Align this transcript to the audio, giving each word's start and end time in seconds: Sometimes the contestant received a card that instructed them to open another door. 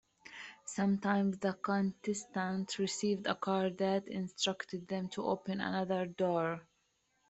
Sometimes 0.65 1.37
the 1.37 1.53
contestant 1.53 2.79
received 2.79 3.27
a 3.27 3.35
card 3.35 3.77
that 3.77 4.07
instructed 4.07 4.87
them 4.87 5.09
to 5.09 5.23
open 5.23 5.61
another 5.61 6.07
door. 6.07 6.61